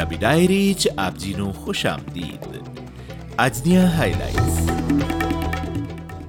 [0.00, 2.44] Punjabi diary 'ਚ ਆਪ ਜੀ ਨੂੰ ਖੁਸ਼ ਆਮਦੀਦ।
[3.46, 4.70] ਅੱਜ ਦੀਆਂ ਹਾਈਲਾਈਟਸ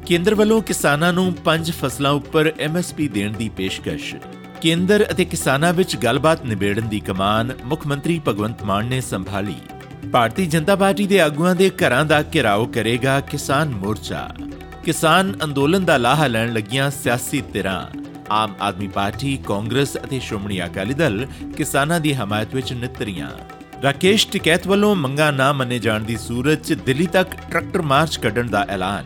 [0.07, 4.13] ਕੇਂਦਰ ਵੱਲੋਂ ਕਿਸਾਨਾਂ ਨੂੰ ਪੰਜ ਫਸਲਾਂ ਉੱਪਰ ਐਮਐਸਪੀ ਦੇਣ ਦੀ ਪੇਸ਼ਕਸ਼।
[4.61, 9.55] ਕੇਂਦਰ ਅਤੇ ਕਿਸਾਨਾਂ ਵਿੱਚ ਗੱਲਬਾਤ ਨਿਬੇੜਨ ਦੀ ਕਮਾਨ ਮੁੱਖ ਮੰਤਰੀ ਭਗਵੰਤ ਮਾਨ ਨੇ ਸੰਭਾਲੀ।
[10.11, 14.27] ਭਾਰਤੀ ਜਨਤਾ ਪਾਰਟੀ ਦੇ ਆਗੂਆਂ ਦੇ ਘਰਾਂ ਦਾ ਘਿਰਾਓ ਕਰੇਗਾ ਕਿਸਾਨ ਮੋਰਚਾ।
[14.83, 17.81] ਕਿਸਾਨ ਅੰਦੋਲਨ ਦਾ ਲਾਹਾ ਲੈਣ ਲੱਗੀਆਂ ਸਿਆਸੀ ਧਿਰਾਂ।
[18.31, 21.25] ਆਮ ਆਦਮੀ ਪਾਰਟੀ, ਕਾਂਗਰਸ ਅਤੇ ਸ਼੍ਰੋਮਣੀ ਅਕਾਲੀ ਦਲ
[21.57, 23.29] ਕਿਸਾਨਾਂ ਦੀ ਹਮਾਇਤ ਵਿੱਚ ਨਿਤਰੀਆਂ।
[23.83, 28.47] ਰਾਕੇਸ਼ ਟਿਕੈਤ ਵੱਲੋਂ ਮੰਗਾ ਨਾ ਮੰਨੇ ਜਾਣ ਦੀ ਸੂਰਤ 'ਚ ਦਿੱਲੀ ਤੱਕ ਟਰੈਕਟਰ ਮਾਰਚ ਕੱਢਣ
[28.47, 29.05] ਦਾ ਐਲਾਨ।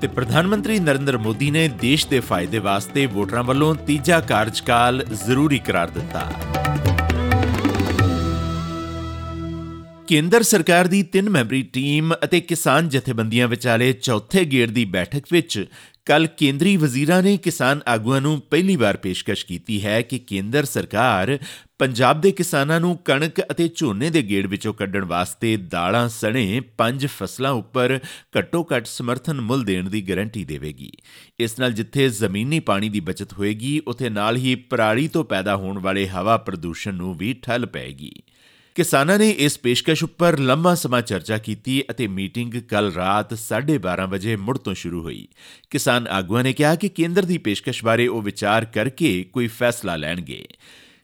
[0.00, 5.58] ਤੇ ਪ੍ਰਧਾਨ ਮੰਤਰੀ ਨਰਿੰਦਰ ਮੋਦੀ ਨੇ ਦੇਸ਼ ਦੇ ਫਾਇਦੇ ਵਾਸਤੇ ਵੋਟਰਾਂ ਵੱਲੋਂ ਤੀਜਾ ਕਾਰਜਕਾਲ ਜ਼ਰੂਰੀ
[5.58, 6.30] ਕਰਾਰ ਦਿੱਤਾ।
[10.06, 15.64] ਕੇਂਦਰ ਸਰਕਾਰ ਦੀ ਤਿੰਨ ਮੈਂਬਰੀ ਟੀਮ ਅਤੇ ਕਿਸਾਨ ਜਥੇਬੰਦੀਆਂ ਵਿਚਾਲੇ ਚੌਥੇ ਗੇੜ ਦੀ ਬੈਠਕ ਵਿੱਚ
[16.06, 21.38] ਕੱਲ ਕੇਂਦਰੀ ਵਜ਼ੀਰਾਂ ਨੇ ਕਿਸਾਨ ਆਗੂਆਂ ਨੂੰ ਪਹਿਲੀ ਵਾਰ ਪੇਸ਼ਕਸ਼ ਕੀਤੀ ਹੈ ਕਿ ਕੇਂਦਰ ਸਰਕਾਰ
[21.82, 27.06] ਪੰਜਾਬ ਦੇ ਕਿਸਾਨਾਂ ਨੂੰ ਕਣਕ ਅਤੇ ਝੋਨੇ ਦੇ ਗੇੜ ਵਿੱਚੋਂ ਕੱਢਣ ਵਾਸਤੇ ਦਾਲਾਂ ਸਣੇ ਪੰਜ
[27.06, 28.00] ਫਸਲਾਂ ਉੱਪਰ
[28.38, 30.92] ਘੱਟੋ-ਘੱਟ ਸਮਰਥਨ ਮੁੱਲ ਦੇਣ ਦੀ ਗਾਰੰਟੀ ਦੇਵੇਗੀ।
[31.40, 35.78] ਇਸ ਨਾਲ ਜਿੱਥੇ ਜ਼ਮੀਨੀ ਪਾਣੀ ਦੀ ਬਚਤ ਹੋਏਗੀ, ਉੱਥੇ ਨਾਲ ਹੀ ਪਰਾਲੀ ਤੋਂ ਪੈਦਾ ਹੋਣ
[35.78, 38.22] ਵਾਲੇ ਹਵਾ ਪ੍ਰਦੂਸ਼ਣ ਨੂੰ ਵੀ ਠੱਲ ਪਏਗੀ।
[38.74, 44.36] ਕਿਸਾਨਾਂ ਨੇ ਇਸ ਪੇਸ਼ਕਸ਼ ਉੱਪਰ ਲੰਮਾ ਸਮਾਂ ਚਰਚਾ ਕੀਤੀ ਅਤੇ ਮੀਟਿੰਗ ਕੱਲ ਰਾਤ 12:30 ਵਜੇ
[44.36, 45.28] ਮੁੜ ਤੋਂ ਸ਼ੁਰੂ ਹੋਈ।
[45.70, 50.48] ਕਿਸਾਨ ਆਗੂਆਂ ਨੇ ਕਿਹਾ ਕਿ ਕੇਂਦਰ ਦੀ ਪੇਸ਼ਕਸ਼ ਬਾਰੇ ਉਹ ਵਿਚਾਰ ਕਰਕੇ ਕੋਈ ਫੈਸਲਾ ਲੈਣਗੇ।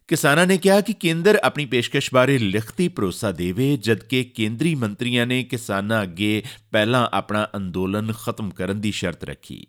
[0.08, 5.44] ਕਿਸਾਨਾਂ ਨੇ ਕਿਹਾ ਕਿ ਕੇਂਦਰ ਆਪਣੀ ਪੇਸ਼ਕਸ਼ ਬਾਰੇ ਲਿਖਤੀ ਭਰੋਸਾ ਦੇਵੇ, ਜਦਕਿ ਕੇਂਦਰੀ ਮੰਤਰੀਆਂ ਨੇ
[5.44, 6.42] ਕਿਸਾਨਾਂ ਅੱਗੇ
[6.72, 9.66] ਪਹਿਲਾਂ ਆਪਣਾ ਅੰਦੋਲਨ ਖਤਮ ਕਰਨ ਦੀ ਸ਼ਰਤ ਰੱਖੀ।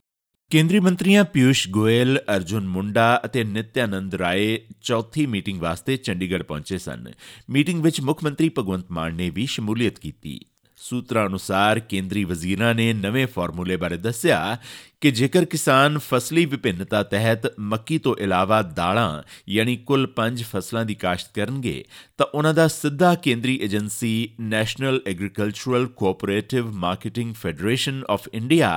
[0.50, 7.12] ਕੇਂਦਰੀ ਮੰਤਰੀਆਂ ਪਿਊਸ਼ ਗੋਇਲ, ਅਰਜੁਨ ਮੁੰਡਾ ਅਤੇ ਨਿਤਿਆਨੰਦ ਰਾਏ ਚੌਥੀ ਮੀਟਿੰਗ ਵਾਸਤੇ ਚੰਡੀਗੜ੍ਹ ਪਹੁੰਚੇ ਸਨ।
[7.50, 10.46] ਮੀਟਿੰਗ ਵਿੱਚ ਮੁੱਖ ਮੰਤਰੀ ਭਗਵੰਤ ਮਾਨ ਨੇ ਵੀ ਸ਼ਮੂਲੀਅਤ ਕੀਤੀ।
[10.90, 14.58] ਸੂਤਰਾਂ ਅਨੁਸਾਰ ਕੇਂਦਰੀ ਵਜ਼ੀਰਾਂ ਨੇ ਨਵੇਂ ਫਾਰਮੂਲੇ ਬਾਰੇ ਦੱਸਿਆ
[15.02, 20.96] ਕਿ ਜੇਕਰ ਕਿਸਾਨ ਫਸਲੀ ਵਿਭਿੰਨਤਾ ਤਹਿਤ ਮੱਕੀ ਤੋਂ ਇਲਾਵਾ ਦਾਲਾਂ, ਯਾਨੀ ਕੁੱਲ 5 ਫਸਲਾਂ ਦੀ
[20.96, 21.84] ਕਾਸ਼ਤ ਕਰਨਗੇ,
[22.18, 28.72] ਤਾਂ ਉਹਨਾਂ ਦਾ ਸਿੱਧਾ ਕੇਂਦਰੀ agency national agricultural cooperative marketing federation of India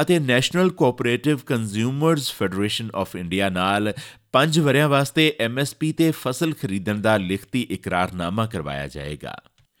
[0.00, 3.92] ਅਤੇ national cooperative consumers federation of India ਨਾਲ
[4.32, 9.36] 5 ਵਰਿਆਂ ਵਾਸਤੇ ਐਮਐਸਪੀ ਤੇ ਫਸਲ ਖਰੀਦਣ ਦਾ ਲਿਖਤੀ ਇਕਰਾਰਨਾਮਾ ਕਰਵਾਇਆ ਜਾਏਗਾ।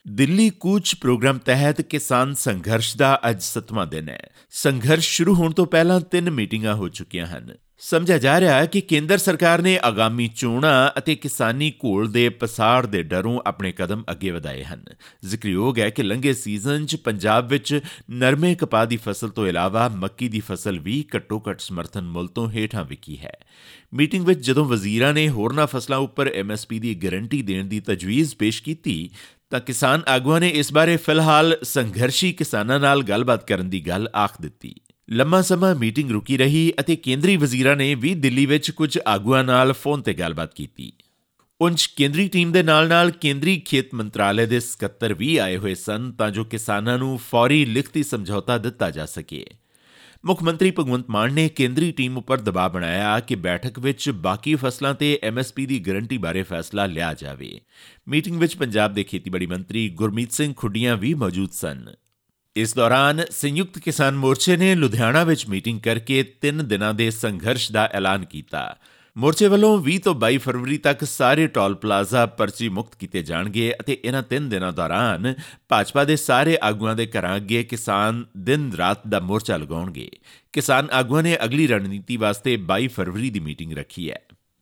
[0.08, 5.66] ਦਿੱਲੀ ਕੂਚ ਪ੍ਰੋਗਰਾਮ ਤਹਿਤ ਕਿਸਾਨ ਸੰਘਰਸ਼ ਦਾ ਅੱਜ 7ਵਾਂ ਦਿਨ ਹੈ। ਸੰਘਰਸ਼ ਸ਼ੁਰੂ ਹੋਣ ਤੋਂ
[5.66, 10.28] ਪਹਿਲਾਂ ਤਿੰਨ ਮੀਟਿੰਗਾਂ ਹੋ ਚੁੱਕੀਆਂ ਹਨ। ਸਮਝਿਆ ਜਾ ਰਿਹਾ ਹੈ ਕਿ ਕੇਂਦਰ ਸਰਕਾਰ ਨੇ ਆਗਾਮੀ
[10.28, 14.84] ਚੋਣਾਂ ਅਤੇ ਕਿਸਾਨੀ ਘੋਲ ਦੇ ਪਸਾਰ ਦੇ ਡਰੋਂ ਆਪਣੇ ਕਦਮ ਅੱਗੇ ਵਧਾਏ ਹਨ।
[15.24, 20.28] ਜ਼ਿਕਰਯੋਗ ਹੈ ਕਿ ਲੰਘੇ ਸੀਜ਼ਨ 'ਚ ਪੰਜਾਬ ਵਿੱਚ ਨਰਮੇ ਕਪਾਹ ਦੀ ਫਸਲ ਤੋਂ ਇਲਾਵਾ ਮੱਕੀ
[20.28, 23.38] ਦੀ ਫਸਲ ਵੀ ਘੱਟੋ-ਘੱਟ ਸਮਰਥਨ ਮੁੱਲ ਤੋਂ ਹੇਠਾਂ ਵਿਕੀ ਹੈ।
[23.94, 28.62] ਮੀਟਿੰਗ ਵਿੱਚ ਜਦੋਂ ਵਜ਼ੀਰਾਂ ਨੇ ਹੋਰਨਾਂ ਫਸਲਾਂ ਉੱਪਰ ਐਮਐਸਪੀ ਦੀ ਗਾਰੰਟੀ ਦੇਣ ਦੀ ਤਜਵੀਜ਼ ਪੇਸ਼
[28.62, 29.10] ਕੀਤੀ,
[29.50, 34.42] ਤਾਂ ਕਿਸਾਨ ਆਗੂਆਂ ਨੇ ਇਸ ਬਾਰੇ ਫਿਲਹਾਲ ਸੰਘਰਸ਼ੀ ਕਿਸਾਨਾਂ ਨਾਲ ਗੱਲਬਾਤ ਕਰਨ ਦੀ ਗੱਲ ਆਖ
[34.42, 34.74] ਦਿੱਤੀ।
[35.10, 39.72] ਲੰਮਾ ਸਮਾਂ ਮੀਟਿੰਗ ਰੁਕੀ ਰਹੀ ਅਤੇ ਕੇਂਦਰੀ ਵਜ਼ੀਰਾਂ ਨੇ ਵੀ ਦਿੱਲੀ ਵਿੱਚ ਕੁਝ ਆਗੂਆਂ ਨਾਲ
[39.72, 40.92] ਫੋਨ ਤੇ ਗੱਲਬਾਤ ਕੀਤੀ।
[41.60, 46.30] ਉੰਚ ਕੇਂਦਰੀ ਟੀਮ ਦੇ ਨਾਲ-ਨਾਲ ਕੇਂਦਰੀ ਖੇਤ ਮੰਤਰਾਲੇ ਦੇ ਸਕੱਤਰ ਵੀ ਆਏ ਹੋਏ ਸਨ ਤਾਂ
[46.30, 49.46] ਜੋ ਕਿਸਾਨਾਂ ਨੂੰ ਫੌਰੀ ਲਿਖਤੀ ਸਮਝੌਤਾ ਦਿੱਤਾ ਜਾ ਸਕੇ।
[50.24, 54.94] ਮੁੱਖ ਮੰਤਰੀ ਭਗਵੰਤ ਮਾਨ ਨੇ ਕੇਂਦਰੀ ਟੀਮ ਉੱਪਰ ਦਬਾਅ ਬਣਾਇਆ ਕਿ ਬੈਠਕ ਵਿੱਚ ਬਾਕੀ ਫਸਲਾਂ
[54.94, 57.60] ਤੇ ਐਮਐਸਪੀ ਦੀ ਗਾਰੰਟੀ ਬਾਰੇ ਫੈਸਲਾ ਲਿਆ ਜਾਵੇ।
[58.08, 61.86] ਮੀਟਿੰਗ ਵਿੱਚ ਪੰਜਾਬ ਦੇ ਖੇਤੀਬਾੜੀ ਮੰਤਰੀ ਗੁਰਮੀਤ ਸਿੰਘ ਖੁੱਡੀਆਂ ਵੀ ਮੌਜੂਦ ਸਨ।
[62.56, 67.88] ਇਸ ਦੌਰਾਨ ਸੰਯੁਕਤ ਕਿਸਾਨ ਮੋਰਚੇ ਨੇ ਲੁਧਿਆਣਾ ਵਿੱਚ ਮੀਟਿੰਗ ਕਰਕੇ 3 ਦਿਨਾਂ ਦੇ ਸੰਘਰਸ਼ ਦਾ
[67.92, 68.76] ਐਲਾਨ ਕੀਤਾ।
[69.16, 73.98] ਮੋਰਚੇ ਵੱਲੋਂ 20 ਤੋਂ 22 ਫਰਵਰੀ ਤੱਕ ਸਾਰੇ ਟੋਲ ਪਲਾਜ਼ਾ ਪਰਚੀ ਮੁਕਤ ਕੀਤੇ ਜਾਣਗੇ ਅਤੇ
[74.04, 75.34] ਇਹਨਾਂ 3 ਦਿਨਾਂ ਦੌਰਾਨ
[75.68, 80.10] ਭਾਜਪਾ ਦੇ ਸਾਰੇ ਆਗੂਆਂ ਦੇ ਘਰਾਂ ਅੱਗੇ ਕਿਸਾਨ ਦਿਨ ਰਾਤ ਦਾ ਮੋਰਚਾ ਲਗਾਉਣਗੇ।
[80.52, 84.20] ਕਿਸਾਨ ਆਗੂਆਂ ਨੇ ਅਗਲੀ ਰਣਨੀਤੀ ਵਾਸਤੇ 22 ਫਰਵਰੀ ਦੀ ਮੀਟਿੰਗ ਰੱਖੀ ਹੈ।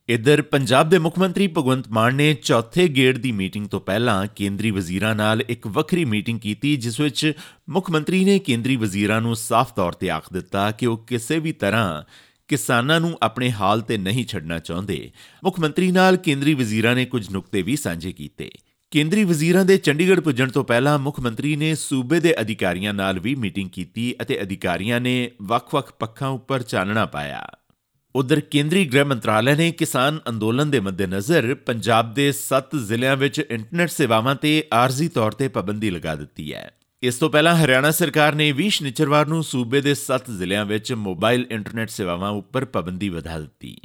[0.09, 4.71] ਇਧਰ ਪੰਜਾਬ ਦੇ ਮੁੱਖ ਮੰਤਰੀ ਭਗਵੰਤ ਮਾਨ ਨੇ ਚੌਥੇ ਗੇੜ ਦੀ ਮੀਟਿੰਗ ਤੋਂ ਪਹਿਲਾਂ ਕੇਂਦਰੀ
[4.71, 7.33] ਵਜ਼ੀਰਾਂ ਨਾਲ ਇੱਕ ਵੱਖਰੀ ਮੀਟਿੰਗ ਕੀਤੀ, ਜਿਸ ਵਿੱਚ
[7.69, 11.53] ਮੁੱਖ ਮੰਤਰੀ ਨੇ ਕੇਂਦਰੀ ਵਜ਼ੀਰਾਂ ਨੂੰ ਸਾਫ਼ ਤੌਰ ਤੇ ਆਖ ਦਿੱਤਾ ਕਿ ਉਹ ਕਿਸੇ ਵੀ
[11.53, 12.05] ਤਰ੍ਹਾਂ
[12.49, 15.11] ਕਿਸਾਨਾਂ ਨੂੰ ਆਪਣੇ ਹਾਲ ਤੇ ਨਹੀਂ ਛੱਡਣਾ ਚਾਹੁੰਦੇ।
[15.45, 18.51] ਮੁੱਖ ਮੰਤਰੀ ਨਾਲ ਕੇਂਦਰੀ ਵਜ਼ੀਰਾਂ ਨੇ ਕੁਝ ਨੁਕਤੇ ਵੀ ਸਾਂਝੇ ਕੀਤੇ।
[18.91, 23.35] ਕੇਂਦਰੀ ਵਜ਼ੀਰਾਂ ਦੇ ਚੰਡੀਗੜ੍ਹ ਪੁੱਜਣ ਤੋਂ ਪਹਿਲਾਂ ਮੁੱਖ ਮੰਤਰੀ ਨੇ ਸੂਬੇ ਦੇ ਅਧਿਕਾਰੀਆਂ ਨਾਲ ਵੀ
[23.35, 27.47] ਮੀਟਿੰਗ ਕੀਤੀ ਅਤੇ ਅਧਿਕਾਰੀਆਂ ਨੇ ਵੱਖ-ਵੱਖ ਪੱਖਾਂ ਉੱਪਰ ਚਾਨਣਾ ਪਾਇਆ।
[28.15, 33.91] ਉਧਰ ਕੇਂਦਰੀ ਗ੍ਰਹਿ ਮੰਤਰਾਲੇ ਨੇ ਕਿਸਾਨ ਅੰਦੋਲਨ ਦੇ ਮੱਦੇਨਜ਼ਰ ਪੰਜਾਬ ਦੇ 7 ਜ਼ਿਲ੍ਹਿਆਂ ਵਿੱਚ ਇੰਟਰਨੈਟ
[33.91, 36.71] ਸੇਵਾਵਾਂ ਤੇ ਆਰਜ਼ੀ ਤੌਰ ਤੇ ਪਾਬੰਦੀ ਲਗਾ ਦਿੱਤੀ ਹੈ।
[37.03, 41.47] ਇਸ ਤੋਂ ਪਹਿਲਾਂ ਹਰਿਆਣਾ ਸਰਕਾਰ ਨੇ ਵੀ ਸ਼ਨੀਚਰਵਾਰ ਨੂੰ ਸੂਬੇ ਦੇ 7 ਜ਼ਿਲ੍ਹਿਆਂ ਵਿੱਚ ਮੋਬਾਈਲ
[41.51, 43.77] ਇੰਟਰਨੈਟ ਸੇਵਾਵਾਂ ਉੱਪਰ ਪਾਬੰਦੀ ਵਧਾ ਦਿੱਤੀ।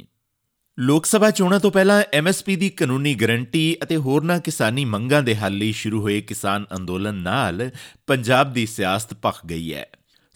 [0.78, 5.56] ਲੋਕ ਸਭਾ ਚੋਣਾਂ ਤੋਂ ਪਹਿਲਾਂ ਐਮਐਸਪੀ ਦੀ ਕਾਨੂੰਨੀ ਗਾਰੰਟੀ ਅਤੇ ਹੋਰਨਾਂ ਕਿਸਾਨੀ ਮੰਗਾਂ ਦੇ ਹੱਲ
[5.56, 7.70] ਲਈ ਸ਼ੁਰੂ ਹੋਏ ਕਿਸਾਨ ਅੰਦੋਲਨ ਨਾਲ
[8.06, 9.86] ਪੰਜਾਬ ਦੀ ਸਿਆਸਤ ਪੱਖ ਗਈ ਹੈ।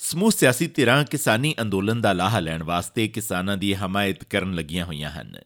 [0.05, 5.11] ਸਮੂਹ ਸਿਆਸੀ ਧਿਰਾਂ ਕਿਸਾਨੀ ਅੰਦੋਲਨ ਦਾ ਲਾਹਾ ਲੈਣ ਵਾਸਤੇ ਕਿਸਾਨਾਂ ਦੀ ਹਮਾਇਤ ਕਰਨ ਲੱਗੀਆਂ ਹੋਈਆਂ
[5.11, 5.37] ਹਨ।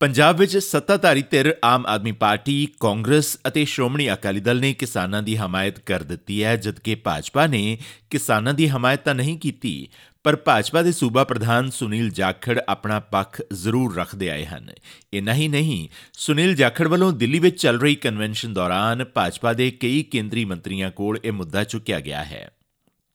[0.00, 5.36] ਪੰਜਾਬ ਵਿੱਚ ਸੱਤਾਧਾਰੀ ਧਿਰ ਆਮ ਆਦਮੀ ਪਾਰਟੀ, ਕਾਂਗਰਸ ਅਤੇ ਸ਼੍ਰੋਮਣੀ ਅਕਾਲੀ ਦਲ ਨੇ ਕਿਸਾਨਾਂ ਦੀ
[5.36, 7.78] ਹਮਾਇਤ ਕਰ ਦਿੱਤੀ ਹੈ, ਜਦਕਿ ਭਾਜਪਾ ਨੇ
[8.10, 9.88] ਕਿਸਾਨਾਂ ਦੀ ਹਮਾਇਤ ਤਾਂ ਨਹੀਂ ਕੀਤੀ,
[10.24, 14.70] ਪਰ ਭਾਜਪਾ ਦੇ ਸੂਬਾ ਪ੍ਰਧਾਨ ਸੁਨੀਲ ਜਾਖੜ ਆਪਣਾ ਪੱਖ ਜ਼ਰੂਰ ਰੱਖਦੇ ਆਏ ਹਨ।
[15.12, 20.02] ਇਨਾ ਹੀ ਨਹੀਂ, ਸੁਨੀਲ ਜਾਖੜ ਵੱਲੋਂ ਦਿੱਲੀ ਵਿੱਚ ਚੱਲ ਰਹੀ ਕਨਵੈਨਸ਼ਨ ਦੌਰਾਨ ਭਾਜਪਾ ਦੇ ਕਈ
[20.02, 22.50] ਕੇਂਦਰੀ ਮੰਤਰੀਆਂ ਕੋਲ ਇਹ ਮੁੱਦਾ ਚੁੱਕਿਆ ਗਿਆ ਹੈ।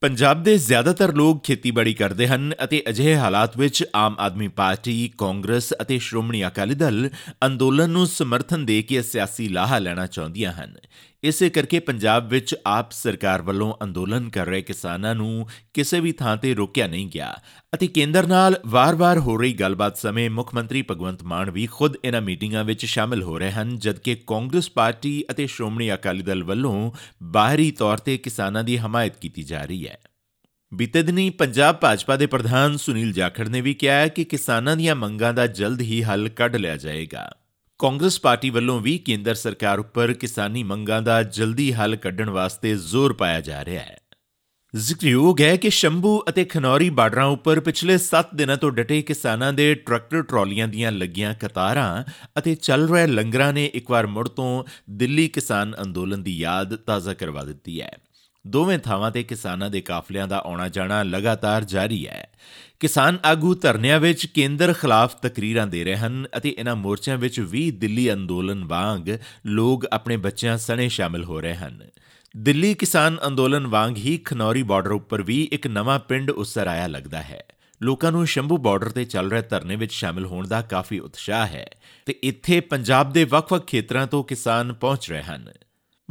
[0.01, 5.74] ਪੰਜਾਬ ਦੇ ਜ਼ਿਆਦਾਤਰ ਲੋਕ ਖੇਤੀਬਾੜੀ ਕਰਦੇ ਹਨ ਅਤੇ ਅਜਿਹੇ ਹਾਲਾਤ ਵਿੱਚ ਆਮ ਆਦਮੀ ਪਾਰਟੀ, ਕਾਂਗਰਸ
[5.81, 7.09] ਅਤੇ ਸ਼੍ਰੋਮਣੀ ਅਕਾਲੀ ਦਲ
[7.45, 10.74] ਅੰਦੋਲਨ ਨੂੰ ਸਮਰਥਨ ਦੇ ਕੇ ਸਿਆਸੀ ਲਾਹਾ ਲੈਣਾ ਚਾਹੁੰਦੀਆਂ ਹਨ।
[11.23, 16.38] ਇਸੇ ਕਰਕੇ ਪੰਜਾਬ ਵਿੱਚ ਆਪ ਸਰਕਾਰ ਵੱਲੋਂ ਅੰਦੋਲਨ ਕਰ ਰਹੇ ਕਿਸਾਨਾਂ ਨੂੰ ਕਿਸੇ ਵੀ ਥਾਂ
[16.38, 17.39] ਤੇ ਰੋਕਿਆ ਨਹੀਂ ਗਿਆ।
[17.73, 22.21] ਅਤੇ ਕੇਂਦਰ ਨਾਲ ਵਾਰ-ਵਾਰ ਹੋ ਰਹੀ ਗੱਲਬਾਤ ਸਮੇਂ ਮੁੱਖ ਮੰਤਰੀ ਭਗਵੰਤ ਮਾਨ ਵੀ ਖੁਦ ਇਹਨਾਂ
[22.21, 26.91] ਮੀਟਿੰਗਾਂ ਵਿੱਚ ਸ਼ਾਮਲ ਹੋ ਰਹੇ ਹਨ, ਜਦਕਿ ਕਾਂਗਰਸ ਪਾਰਟੀ ਅਤੇ ਸ਼੍ਰੋਮਣੀ ਅਕਾਲੀ ਦਲ ਵੱਲੋਂ
[27.23, 30.00] ਬਾਹਰੀ ਤੌਰ ਤੇ ਕਿਸਾਨਾਂ ਦੀ ਹਮਾਇਤ ਕੀਤੀ ਜਾ ਰਹੀ ਹੈ।
[30.73, 35.33] ਬੀਤੇ ਦਿਨੀ ਪੰਜਾਬ ਭਾਜਪਾ ਦੇ ਪ੍ਰਧਾਨ ਸੁਨੀਲ ਜਾਖੜ ਨੇ ਵੀ ਕਿਹਾ ਕਿ ਕਿਸਾਨਾਂ ਦੀਆਂ ਮੰਗਾਂ
[35.33, 37.29] ਦਾ ਜਲਦ ਹੀ ਹੱਲ ਕੱਢ ਲਿਆ ਜਾਏਗਾ।
[37.81, 43.13] ਕਾਂਗਰਸ ਪਾਰਟੀ ਵੱਲੋਂ ਵੀ ਕੇਂਦਰ ਸਰਕਾਰ ਉੱਪਰ ਕਿਸਾਨੀ ਮੰਗਾਂ ਦਾ ਜਲਦੀ ਹੱਲ ਕੱਢਣ ਵਾਸਤੇ ਜ਼ੋਰ
[43.13, 43.98] ਪਾਇਆ ਜਾ ਰਿਹਾ ਹੈ।
[44.75, 49.75] ਜ਼ਿਕਰਯੋਗ ਹੈ ਕਿ ਸ਼ੰਭੂ ਅਤੇ ਖਨੌਰੀ ਬਾਰਡਰਾਂ ਉੱਪਰ ਪਿਛਲੇ 7 ਦਿਨਾਂ ਤੋਂ ਡਟੇ ਕਿਸਾਨਾਂ ਦੇ
[49.75, 52.04] ਟਰੈਕਟਰ ਟਰਾਲੀਆਂ ਦੀਆਂ ਲੱਗੀਆਂ ਕਤਾਰਾਂ
[52.38, 57.13] ਅਤੇ ਚੱਲ ਰਹੇ ਲੰਗਰਾਂ ਨੇ ਇੱਕ ਵਾਰ ਮੁੜ ਤੋਂ ਦਿੱਲੀ ਕਿਸਾਨ ਅੰਦੋਲਨ ਦੀ ਯਾਦ ਤਾਜ਼ਾ
[57.13, 57.98] ਕਰਵਾ ਦਿੱਤੀ ਹੈ।
[58.48, 62.30] ਦੋਵੇਂ ਥਾਵਾਂ ਤੇ ਕਿਸਾਨਾਂ ਦੇ ਕਾਫਲਿਆਂ ਦਾ ਆਉਣਾ ਜਾਣਾ ਲਗਾਤਾਰ ਜਾਰੀ ਹੈ।
[62.80, 67.72] ਕਿਸਾਨ ਆਗੂ ਧਰਨਿਆਂ ਵਿੱਚ ਕੇਂਦਰ ਖਿਲਾਫ ਤਕਰੀਰਾਂ ਦੇ ਰਹੇ ਹਨ ਅਤੇ ਇਹਨਾਂ ਮੋਰਚਿਆਂ ਵਿੱਚ ਵੀ
[67.72, 69.10] ਦਿੱਲੀ ਅੰਦੋਲਨ ਵਾਂਗ
[69.46, 71.88] ਲੋਕ ਆਪਣੇ ਬੱਚਿਆਂ ਸਣੇ ਸ਼ਾਮਲ ਹੋ ਰਹੇ ਹਨ।
[72.38, 77.22] ਦਿੱਲੀ ਕਿਸਾਨ ਅੰਦੋਲਨ ਵਾਂਗ ਹੀ ਖਨੌਰੀ ਬਾਰਡਰ ਉੱਪਰ ਵੀ ਇੱਕ ਨਵਾਂ ਪਿੰਡ ਉਸਰ ਆਇਆ ਲੱਗਦਾ
[77.22, 77.44] ਹੈ।
[77.82, 81.70] ਲੋਕਾਂ ਨੂੰ ਸ਼ੰਭੂ ਬਾਰਡਰ ਤੇ ਚੱਲ ਰਹੇ ਧਰਨੇ ਵਿੱਚ ਸ਼ਾਮਲ ਹੋਣ ਦਾ ਕਾਫੀ ਉਤਸ਼ਾਹ ਹੈ
[82.06, 85.50] ਤੇ ਇੱਥੇ ਪੰਜਾਬ ਦੇ ਵੱਖ-ਵੱਖ ਖੇਤਰਾਂ ਤੋਂ ਕਿਸਾਨ ਪਹੁੰਚ ਰਹੇ ਹਨ।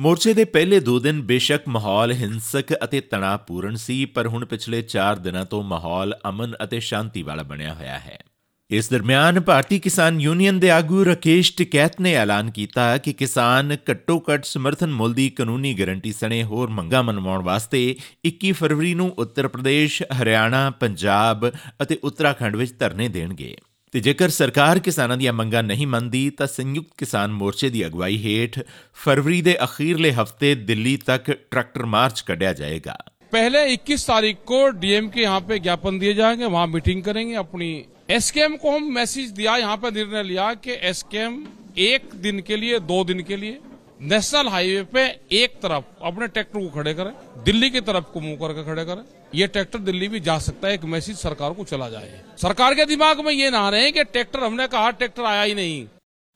[0.01, 5.19] ਮੋਰਚੇ ਦੇ ਪਹਿਲੇ 2 ਦਿਨ ਬੇਸ਼ੱਕ ਮਾਹੌਲ ਹਿੰਸਕ ਅਤੇ ਤਣਾਅਪੂਰਨ ਸੀ ਪਰ ਹੁਣ ਪਿਛਲੇ 4
[5.19, 8.25] ਦਿਨਾਂ ਤੋਂ ਮਾਹੌਲ ਅਮਨ ਅਤੇ ਸ਼ਾਂਤੀ ਵਾਲਾ ਬਣਿਆ ਹੋਇਆ ਹੈ।
[8.71, 14.45] ਇਸ ਦਰਮਿਆਨ ਭਾਰਤੀ ਕਿਸਾਨ ਯੂਨੀਅਨ ਦੇ ਆਗੂ ਰਕੇਸ਼ ਟਿਕੈਤ ਨੇ ਐਲਾਨ ਕੀਤਾ ਕਿ ਕਿਸਾਨ ਘੱਟੋ-ਘੱਟ
[14.45, 17.97] ਸਮਰਥਨ ਮੁੱਲ ਦੀ ਕਾਨੂੰਨੀ ਗਾਰੰਟੀ ਸਣੇ ਹੋਰ ਮੰਗਾਂ ਮਨਵਾਉਣ ਵਾਸਤੇ
[18.27, 21.51] 21 ਫਰਵਰੀ ਨੂੰ ਉੱਤਰ ਪ੍ਰਦੇਸ਼, ਹਰਿਆਣਾ, ਪੰਜਾਬ
[21.83, 23.57] ਅਤੇ ਉੱਤਰਾਖੰਡ ਵਿੱਚ ਧਰਨੇ ਦੇਣਗੇ।
[23.94, 28.60] ਤੇ ਜੇਕਰ ਸਰਕਾਰ ਕਿਸਾਨਾਂ ਦੀਆਂ ਮੰਗਾਂ ਨਹੀਂ ਮੰਨਦੀ ਤਾਂ ਸੰਯੁਕਤ ਕਿਸਾਨ ਮੋਰਚੇ ਦੀ ਅਗਵਾਈ ਹੇਠ
[29.04, 32.96] ਫਰਵਰੀ ਦੇ ਅਖੀਰਲੇ ਹਫਤੇ ਦਿੱਲੀ ਤੱਕ ਟਰੈਕਟਰ ਮਾਰਚ ਕੱਢਿਆ ਜਾਏਗਾ
[33.34, 37.70] पहले 21 तारीख को डीएम के यहाँ पे ज्ञापन दिए जाएंगे वहां मीटिंग करेंगे अपनी
[38.12, 41.34] एसकेएम को हम मैसेज दिया यहाँ पे निर्णय लिया कि एसकेएम
[41.82, 43.60] एक दिन के लिए दो दिन के लिए
[44.04, 45.04] नेशनल हाईवे पे
[45.34, 47.12] एक तरफ अपने ट्रैक्टर को खड़े करें
[47.46, 49.04] दिल्ली की तरफ को मुंह करके खड़े करें
[49.34, 52.86] ये ट्रैक्टर दिल्ली भी जा सकता है एक मैसेज सरकार को चला जाए सरकार के
[52.86, 55.86] दिमाग में ये ना रहे कि ट्रैक्टर हमने कहा ट्रैक्टर आया ही नहीं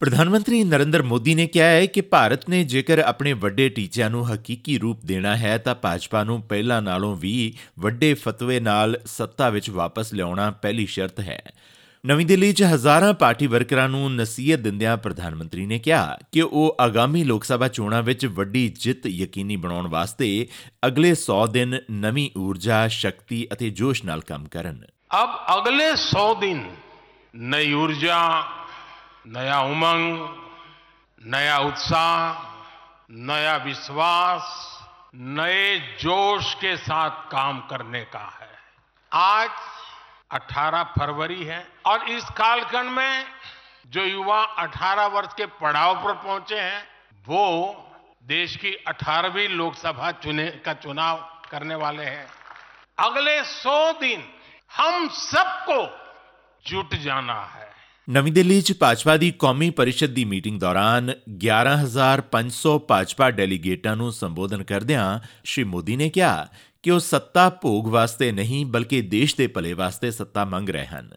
[0.01, 4.23] ਪ੍ਰਧਾਨ ਮੰਤਰੀ ਨਰਿੰਦਰ ਮੋਦੀ ਨੇ ਕਿਹਾ ਹੈ ਕਿ ਭਾਰਤ ਨੇ ਜੇਕਰ ਆਪਣੇ ਵੱਡੇ ਟੀਚਿਆਂ ਨੂੰ
[4.27, 9.69] ਹਕੀਕੀ ਰੂਪ ਦੇਣਾ ਹੈ ਤਾਂ ਭਾਜਪਾ ਨੂੰ ਪਹਿਲਾਂ ਨਾਲੋਂ ਵੀ ਵੱਡੇ ਫਤਵੇ ਨਾਲ ਸੱਤਾ ਵਿੱਚ
[9.69, 11.41] ਵਾਪਸ ਲਿਆਉਣਾ ਪਹਿਲੀ ਸ਼ਰਤ ਹੈ
[12.05, 16.77] ਨਵੀਂ ਦਿੱਲੀ 'ਚ ਹਜ਼ਾਰਾਂ ਪਾਰਟੀ ਵਰਕਰਾਂ ਨੂੰ ਨਸੀਹਤ ਦਿੰਦਿਆਂ ਪ੍ਰਧਾਨ ਮੰਤਰੀ ਨੇ ਕਿਹਾ ਕਿ ਉਹ
[16.81, 20.47] ਆਗਾਮੀ ਲੋਕ ਸਭਾ ਚੋਣਾਂ ਵਿੱਚ ਵੱਡੀ ਜਿੱਤ ਯਕੀਨੀ ਬਣਾਉਣ ਵਾਸਤੇ
[20.87, 26.57] ਅਗਲੇ 100 ਦਿਨ ਨਵੀਂ ਊਰਜਾ, ਸ਼ਕਤੀ ਅਤੇ ਜੋਸ਼ ਨਾਲ ਕੰਮ ਕਰਨ। अब अगले 100 दिन
[27.33, 28.17] नई ऊर्जा
[29.27, 30.19] नया उमंग
[31.21, 32.43] नया उत्साह
[33.23, 34.51] नया विश्वास
[35.39, 35.63] नए
[36.03, 38.51] जोश के साथ काम करने का है
[39.11, 39.49] आज
[40.34, 43.24] 18 फरवरी है और इस कालखंड में
[43.92, 46.82] जो युवा 18 वर्ष के पड़ाव पर पहुँचे हैं,
[47.26, 47.44] वो
[48.24, 51.16] देश की 18वीं लोकसभा चुने, का चुनाव
[51.50, 52.26] करने वाले हैं।
[52.98, 54.22] अगले सौ दिन
[54.70, 55.78] हम सबको
[56.64, 57.72] जुट जाना है।
[58.08, 63.28] नवी दिल्ली च भाजपा की कौमी परिषद की मीटिंग दौरान ग्यारह हज़ार पाँच सौ भाजपा
[63.38, 64.92] डेलीगेटा संबोधन करद
[65.46, 66.48] श्री मोदी ने कहा
[66.84, 71.10] ਕਿ ਉਹ ਸੱਤਾ ਭੋਗ ਵਾਸਤੇ ਨਹੀਂ, ਬਲਕਿ ਦੇਸ਼ ਦੇ ਭਲੇ ਵਾਸਤੇ ਸੱਤਾ ਮੰਗ ਰਹੇ ਹਨ।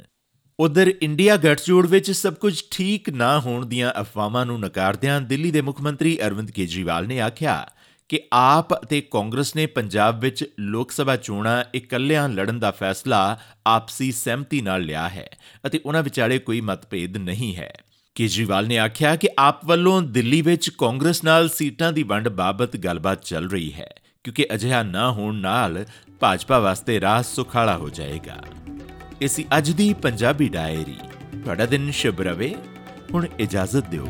[0.59, 5.61] ਉਧਰ ਇੰਡੀਆ ਗੱਠਜੋੜ ਵਿੱਚ ਸਭ ਕੁਝ ਠੀਕ ਨਾ ਹੋਣ ਦੀਆਂ ਅਫਵਾਹਾਂ ਨੂੰ ਨਕਾਰਦਿਆਂ ਦਿੱਲੀ ਦੇ
[5.61, 7.69] ਮੁੱਖ ਮੰਤਰੀ ਅਰਵਿੰਦ ਕੇਜਰੀਵਾਲ ਨੇ ਆਖਿਆ
[8.09, 14.11] ਕਿ ਆਪ ਅਤੇ ਕਾਂਗਰਸ ਨੇ ਪੰਜਾਬ ਵਿੱਚ ਲੋਕ ਸਭਾ ਚੋਣਾਂ ਇਕੱਲਿਆਂ ਲੜਨ ਦਾ ਫੈਸਲਾ ਆਪਸੀ
[14.11, 15.29] ਸਹਿਮਤੀ ਨਾਲ ਲਿਆ ਹੈ
[15.67, 17.77] ਅਤੇ ਉਹਨਾਂ ਵਿਚਾਲੇ ਕੋਈ ਮਤਭੇਦ ਨਹੀਂ ਹੈ।
[18.15, 23.23] ਕੇਜਰੀਵਾਲ ਨੇ ਆਖਿਆ ਕਿ ਆਪ ਵੱਲੋਂ ਦਿੱਲੀ ਵਿੱਚ ਕਾਂਗਰਸ ਨਾਲ ਸੀਟਾਂ ਦੀ ਵੰਡ ਬਾਬਤ ਗੱਲਬਾਤ
[23.23, 23.95] ਚੱਲ ਰਹੀ ਹੈ।
[24.27, 25.85] ਕਿਉਂਕਿ ਅਜਿਹਾ ਨਾ ਹੋਣ ਨਾਲ
[26.19, 28.43] ਭਾਜਪਾ ਵਾਸਤੇ ਰਾਹ ਸੁਖਾਲਾ ਹੋ ਜਾਏਗਾ।
[29.21, 30.95] ਇਸੀ ਅੱਜ ਦੀ ਪੰਜਾਬੀ ਡਾਇਰੀ।
[31.43, 32.55] ਤੁਹਾਡਾ ਦਿਨ ਸ਼ੁਭ ਰਵੇ।
[33.13, 34.07] ਹੁਣ ਇਜਾਜ਼ਤ ਦਿਓ।